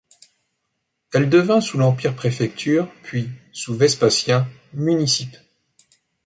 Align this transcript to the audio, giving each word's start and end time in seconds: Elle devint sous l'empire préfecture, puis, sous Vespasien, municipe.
Elle 1.13 1.29
devint 1.29 1.61
sous 1.61 1.77
l'empire 1.77 2.15
préfecture, 2.15 2.91
puis, 3.03 3.29
sous 3.53 3.75
Vespasien, 3.75 4.47
municipe. 4.73 5.37